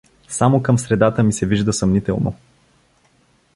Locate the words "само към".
0.27-0.77